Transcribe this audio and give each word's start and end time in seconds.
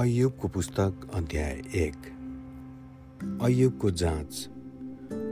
अयुबको 0.00 0.48
पुस्तक 0.48 1.10
अध्याय 1.14 1.52
एक। 1.74 1.96
अयुबको 3.42 3.90
जाँच। 3.90 4.48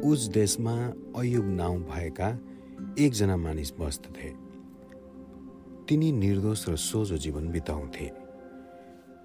उज 0.04 0.28
देशमा 0.28 0.92
अयुब 1.16 1.44
नाउँ 1.46 1.78
भएका 1.78 2.38
एकजना 2.98 3.36
मानिस 3.36 3.72
बस्दथे। 3.80 4.34
तिनी 5.88 6.12
निर्दोष 6.12 6.68
र 6.68 6.76
सोझो 6.76 7.16
जीवन 7.16 7.48
बिताउँथे। 7.48 8.12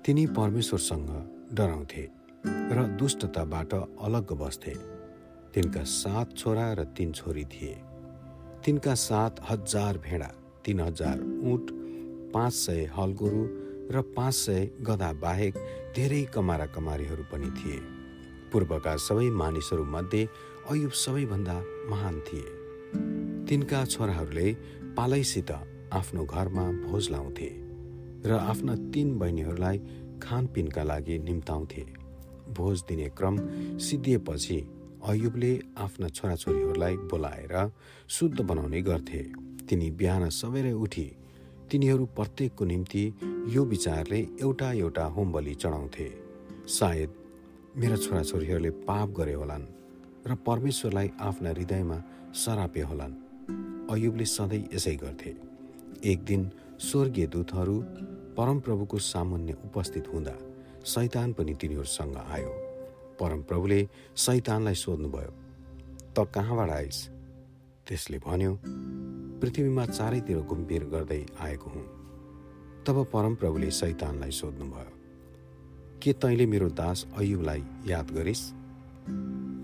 तिनी 0.06 0.28
परमेश्वरसँग 0.28 1.10
डराउँथे 1.54 2.10
र 2.46 2.98
दुष्टताबाट 3.00 3.74
अलग 4.02 4.32
बस्थे। 4.32 4.76
तिनका 5.54 5.84
सात 5.84 6.38
छोरा 6.38 6.74
र 6.74 6.84
तीन 6.84 7.12
छोरी 7.12 7.46
थिए। 7.46 7.82
तिनका 8.66 8.96
सात 8.96 9.36
हजार 9.50 9.98
भेडा 9.98 10.32
तिन 10.66 10.80
हजार 10.80 11.20
उठ 11.20 11.62
पाँच 12.34 12.54
सय 12.54 12.90
हलगोरु 12.98 13.63
र 13.94 14.02
पाँच 14.16 14.34
सय 14.36 14.70
गधा 14.82 15.12
बाहेक 15.22 15.54
धेरै 15.96 16.22
कमारा 16.34 16.66
कमारीहरू 16.66 17.24
पनि 17.32 17.50
थिए। 17.58 17.80
पूर्वका 18.52 18.96
सबै 18.98 19.30
मानिसहरूमध्ये 19.32 20.28
अयुब 20.70 20.92
सबैभन्दा 20.98 21.58
महान 21.90 22.20
थिए। 22.20 22.46
तिनका 23.48 23.84
छोराहरूले 23.86 24.48
पालैसित 24.98 25.52
आफ्नो 25.94 26.26
घरमा 26.26 26.66
भोज 26.84 27.10
लाउँथे 27.12 27.50
र 28.26 28.32
आफ्ना 28.42 28.76
तीन 28.94 29.18
बहिनीहरूलाई 29.20 29.78
खानपिनका 30.24 30.84
लागि 30.84 31.18
निम्ताउँथे। 31.20 31.86
भोज 32.58 32.84
दिने 32.90 33.10
क्रम 33.18 33.36
सिद्धिएपछि 33.80 34.58
अयुबले 35.06 35.52
आफ्ना 35.78 36.08
छोराछोरीहरूलाई 36.08 36.96
बोलाएर 37.12 37.56
शुद्ध 38.10 38.42
बनाउने 38.42 38.82
गर्थे। 38.82 39.22
तिनी 39.70 39.90
बिहान 39.92 40.30
सबेरै 40.32 40.72
उठी 40.74 41.06
तिनीहरू 41.74 42.06
प्रत्येकको 42.06 42.66
निम्ति 42.66 43.04
यो 43.50 43.64
विचारले 43.66 44.18
एउटा 44.42 44.72
एउटा 44.72 45.06
होम 45.06 45.32
बलि 45.32 45.54
चढाउँथे। 45.56 46.06
सायद 46.70 47.14
मेरा 47.78 47.96
छोराछोरीहरूले 47.96 48.70
पाप 48.70 49.10
गरे 49.10 49.34
होलान् 49.34 49.66
र 50.28 50.36
परमेश्वरलाई 50.36 51.10
आफ्ना 51.20 51.50
हृदयमा 51.50 51.98
सरापे 52.36 52.82
होलान्। 52.82 53.14
अयुबले 53.90 54.26
सधैँ 54.26 54.70
यसै 54.74 54.96
गर्थे। 54.96 55.34
एक 56.12 56.24
दिन 56.24 56.52
स्वर्गीय 56.80 57.28
दूतहरू 57.28 57.80
परमप्रभुको 58.38 58.98
सामुन्य 58.98 59.58
उपस्थित 59.66 60.14
हुँदा 60.14 60.36
सैतान 60.86 61.34
पनि 61.34 61.54
तिनीहरूसँग 61.54 62.18
आयो। 62.18 62.54
परमप्रभुले 63.20 63.82
सैतानलाई 64.16 64.76
सोध्नुभयो 64.76 65.32
त 66.14 66.30
कहाँबाट 66.36 66.70
आइस? 66.70 67.10
त्यसले 67.88 68.18
भन्यो 68.18 68.52
पृथ्वीमा 69.44 69.86
चारैतिर 69.86 70.40
घुमफिर 70.40 70.84
गर्दै 70.84 71.26
आएको 71.40 71.70
हुँ। 71.70 71.84
तब 72.88 72.98
परमप्रभुले 73.14 73.72
सैतानलाई 73.72 74.32
सोध्नुभयो 74.32 74.92
के 76.00 76.14
तैँले 76.14 76.46
मेरो 76.46 76.70
दास 76.70 77.06
अयुबलाई 77.18 77.64
याद 77.88 78.12
गरिस्? 78.12 78.44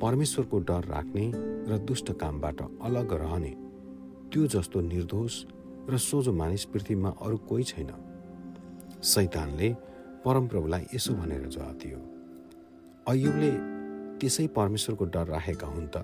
परमेश्वरको 0.04 0.60
डर 0.60 0.84
राख्ने 0.86 1.32
र 1.72 1.78
दुष्ट 1.88 2.12
कामबाट 2.12 2.62
अलग 2.62 3.14
रहने 3.14 3.54
त्यो 4.32 4.48
जस्तो 4.48 4.82
निर्दोष 4.82 5.44
र 5.90 5.98
सोझो 5.98 6.34
मानिस 6.34 6.66
पृथ्वीमा 6.66 7.10
अरू 7.10 7.38
कोही 7.38 7.64
छैन। 7.64 7.92
सैतानले 9.04 9.74
परमप्रभुलाई 10.26 10.86
यसो 10.96 11.14
भनेर 11.14 11.48
जवाब 11.48 11.80
दियो 11.80 12.00
अयुबले 13.08 13.52
त्यसै 14.20 14.48
परमेश्वरको 14.48 15.06
डर 15.06 15.28
राखेका 15.28 15.68
हुन् 15.68 15.88
त? 15.88 15.98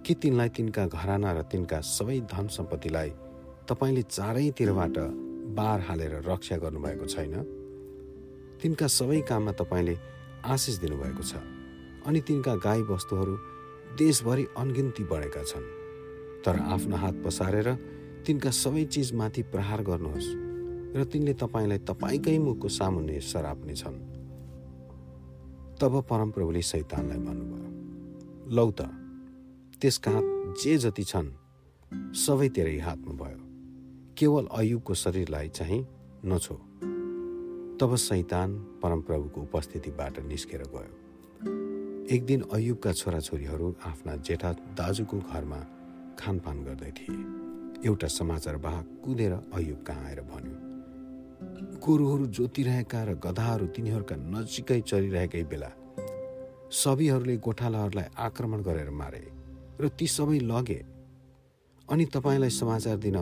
के 0.00 0.14
तिनलाई 0.14 0.48
तिनका 0.48 0.86
घराना 0.86 1.32
र 1.32 1.42
तिनका 1.42 1.80
सबै 1.80 2.18
धन 2.26 2.46
सम्पत्तिलाई 2.48 3.10
तपाईँले 3.68 4.02
चारैतिरबाट 4.02 4.96
बार 5.54 5.80
हालेर 5.88 6.12
रक्षा 6.26 6.56
गर्नुभएको 6.56 7.06
छैन? 7.06 7.34
तिनका 8.62 8.86
सबै 8.88 9.20
काममा 9.28 9.52
तपाईँले 9.60 9.94
आशिष 10.44 10.76
दिनुभएको 10.80 11.22
छ 11.22 11.32
अनि 12.06 12.20
तिनका 12.20 12.54
गाई 12.64 12.82
वस्तुहरू 12.88 13.34
देशभरि 13.98 14.44
अनगिन्ती 14.56 15.04
बढेका 15.04 15.42
छन्। 15.44 15.66
तर 16.44 16.54
आफ्नो 16.74 16.96
हात 16.96 17.16
पसारेर 17.24 17.68
तिनका 18.26 18.50
सबै 18.50 18.84
चिजमाथि 18.84 19.42
प्रहार 19.52 19.80
गर्नुहोस् 19.82 20.30
र 20.96 21.04
तिनले 21.12 21.34
तपाईँलाई 21.34 21.78
तपाईँकै 21.84 22.38
मुखको 22.38 22.68
सामुन्ने 22.68 23.20
सराप्ने 23.20 23.74
छन्। 23.74 23.98
तब 25.76 25.92
परमप्रभुले 26.08 26.62
सैतानलाई 26.62 27.18
भन्नुभयो 27.18 27.68
लौ 28.56 28.70
त 28.70 28.80
त्यसका 29.82 30.10
हात 30.10 30.24
जे 30.62 30.76
जति 30.78 31.02
छन् 31.02 31.28
सबै 32.14 32.48
तेरै 32.48 32.78
हातमा 32.78 33.12
भयो। 33.16 33.38
केवल 34.18 34.46
अयुबको 34.52 34.94
शरीरलाई 34.94 35.48
चाहिँ 35.48 35.80
नछो। 36.24 36.54
तब 37.80 37.94
सैतान 37.96 38.58
परमप्रभुको 38.82 39.40
उपस्थितिबाट 39.40 40.20
निस्केर 40.26 40.62
गयो। 40.74 40.92
एक 42.14 42.26
दिन 42.26 42.40
अयुबका 42.52 42.92
छोराछोरीहरू 42.92 43.74
आफ्ना 43.86 44.16
जेठा 44.16 44.52
दाजुको 44.76 45.18
घरमा 45.18 45.60
खानपान 46.18 46.62
गर्दै 46.64 46.90
थिए। 46.90 47.16
एउटा 47.88 48.08
समाचार 48.18 48.56
वाहक 48.56 48.86
कुदेर 49.04 49.32
अयुब 49.32 49.82
कहाँ 49.86 50.04
आएर 50.04 50.20
भन्यो 50.28 50.56
गोरुहरू 51.80 52.26
जोतिरहेका 52.36 53.04
र 53.04 53.14
गधाहरू 53.16 53.66
तिनीहरूका 53.66 54.16
नजिकै 54.28 54.80
चलिरहेकै 54.80 55.44
बेला 55.44 55.70
सबीहरूले 56.70 57.36
गोठालाहरूलाई 57.36 58.08
आक्रमण 58.18 58.60
गरेर 58.62 58.90
मारे। 59.02 59.39
र 59.80 59.88
ती 59.88 60.06
सबै 60.06 60.38
लगे 60.44 60.80
अनि 61.88 62.04
तपाईँलाई 62.14 62.50
समाचार 62.50 62.96
दिन 62.96 63.16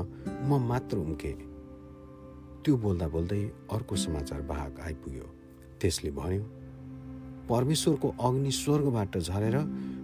म 0.44 0.58
मात्र 0.68 0.96
उम्के। 0.98 1.32
त्यो 2.64 2.76
बोल्दा 2.76 3.08
बोल्दै 3.08 3.42
अर्को 3.72 3.96
समाचार 3.96 4.40
वाहक 4.42 4.80
आइपुग्यो। 4.80 5.26
त्यसले 5.80 6.10
भन्यो 6.10 6.44
परमेश्वरको 7.48 8.08
अग्नि 8.20 8.50
स्वर्गबाट 8.52 9.18
झरेर 9.18 9.56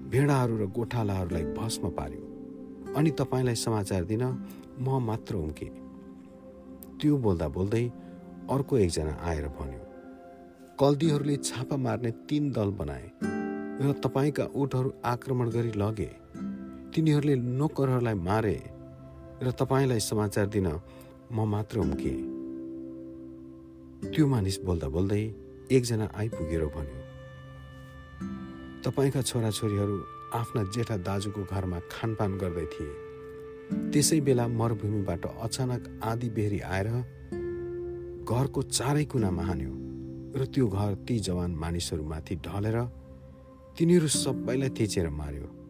भेडाहरू 0.08 0.54
र 0.56 0.64
गोठालाहरूलाई 0.70 1.44
भस्म 1.52 1.90
पार्यो। 1.90 2.22
अनि 2.96 3.10
तपाईँलाई 3.10 3.54
समाचार 3.58 4.04
दिन 4.04 4.22
म 4.80 4.98
मात्र 5.02 5.34
उम्के। 5.36 5.68
त्यो 6.98 7.16
बोल्दा 7.18 7.48
बोल्दै 7.48 7.84
अर्को 8.50 8.76
एकजना 8.78 9.14
आएर 9.22 9.46
भन्यो 9.58 9.82
कल्दीहरूले 10.78 11.36
छापा 11.36 11.76
मार्ने 11.76 12.10
तीन 12.28 12.50
दल 12.52 12.70
बनाए 12.80 13.06
र 13.80 13.92
तपाईँका 14.04 14.44
उठहरू 14.54 14.90
आक्रमण 15.04 15.48
गरी 15.50 15.72
लगे। 15.76 16.23
तिनीहरूले 16.94 17.34
नोकरहरूलाई 17.58 18.14
मारे 18.14 18.56
र 19.42 19.50
तपाईँलाई 19.50 20.00
समाचार 20.00 20.46
दिन 20.46 20.66
म 21.34 21.38
मात्र 21.52 21.78
उम्के 21.78 22.14
त्यो 24.14 24.24
मानिस 24.26 24.56
बोल्दा 24.66 24.88
बोल्दै 24.94 25.22
एकजना 25.74 26.06
आइपुगेर 26.14 26.64
भन्यो 26.74 27.00
तपाईँका 28.84 29.20
छोराछोरीहरू 29.22 29.96
आफ्ना 30.38 30.62
जेठा 30.74 30.96
दाजुको 31.08 31.42
घरमा 31.50 31.78
खानपान 31.90 32.30
गर्दै 32.38 32.66
थिए। 32.74 32.92
त्यसै 33.90 34.20
बेला 34.26 34.44
मरुभूमिबाट 34.60 35.24
अचानक 35.46 35.82
आधी 36.04 36.28
बेहरी 36.36 36.60
आएर 36.74 36.88
घरको 38.30 38.60
चारै 38.76 39.04
कुनामा 39.10 39.42
हान्यो 39.42 39.72
र 40.38 40.46
त्यो 40.46 40.66
घर 40.68 40.92
ती 41.06 41.18
जवान 41.26 41.50
मानिसहरूमाथि 41.62 42.34
ढलेर 42.46 42.78
तिनीहरू 43.78 44.08
सबैलाई 44.22 44.70
थिचेर 44.78 45.08
मार्यो। 45.10 45.63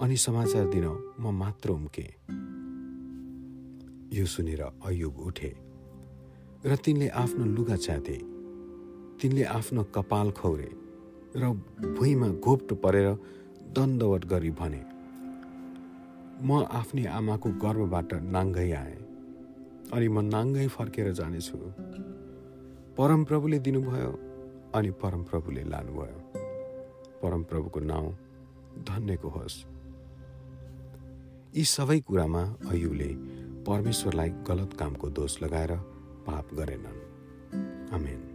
अनि 0.00 0.16
समाचार 0.16 0.64
दिन 0.68 0.86
म 1.20 1.30
मात्र 1.32 1.70
उम्के 1.70 2.06
यो 4.16 4.26
सुनेर 4.26 4.62
अयुब 4.62 5.18
उठे 5.26 5.52
र 6.66 6.76
तिनले 6.84 7.08
आफ्नो 7.22 7.44
लुगा 7.44 7.76
च्याते 7.76 8.16
तिनले 9.20 9.44
आफ्नो 9.58 9.82
कपाल 9.94 10.30
खौरे 10.38 10.70
र 11.36 11.52
भुइँमा 11.96 12.28
घोप्टो 12.42 12.74
परेर 12.84 13.08
दण्डवट 13.76 14.24
गरी 14.26 14.50
भने 14.60 14.82
म 16.42 16.62
आफ्नै 16.80 17.04
आमाको 17.18 17.48
गर्वबाट 17.62 18.14
नाङ्गै 18.34 18.70
आएँ 18.72 19.04
अनि 19.92 20.08
म 20.08 20.18
नाङ्गै 20.26 20.66
फर्केर 20.68 21.12
जानेछु। 21.12 21.58
परमप्रभुले 22.96 23.58
दिनुभयो 23.58 24.12
अनि 24.74 24.90
परमप्रभुले 25.02 25.62
लानुभयो। 25.72 26.18
परमप्रभुको 27.22 27.80
नाउँ 27.80 28.10
धन्यको 28.88 29.28
होस्। 29.28 29.73
यी 31.56 31.64
सबै 31.64 32.00
कुरामा 32.00 32.40
अयुले 32.70 33.08
परमेश्वरलाई 33.66 34.30
गलत 34.30 34.72
कामको 34.78 35.10
दोष 35.10 35.42
लगाएर 35.42 35.76
पाप 36.26 36.54
गरेनन्। 36.54 37.94
आमेन। 37.94 38.33